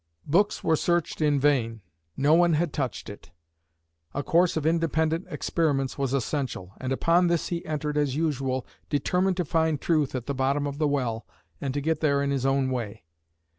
Books 0.25 0.63
were 0.63 0.75
searched 0.75 1.21
in 1.21 1.39
vain. 1.39 1.81
No 2.17 2.33
one 2.33 2.53
had 2.53 2.73
touched 2.73 3.07
it. 3.07 3.29
A 4.15 4.23
course 4.23 4.57
of 4.57 4.65
independent 4.65 5.27
experiments 5.29 5.95
was 5.95 6.11
essential, 6.11 6.73
and 6.77 6.91
upon 6.91 7.27
this 7.27 7.49
he 7.49 7.63
entered 7.67 7.99
as 7.99 8.15
usual, 8.15 8.65
determined 8.89 9.37
to 9.37 9.45
find 9.45 9.79
truth 9.79 10.15
at 10.15 10.25
the 10.25 10.33
bottom 10.33 10.65
of 10.65 10.79
the 10.79 10.87
well 10.87 11.27
and 11.61 11.71
to 11.75 11.81
get 11.81 11.99
there 11.99 12.23
in 12.23 12.31
his 12.31 12.47
own 12.47 12.71
way. 12.71 13.03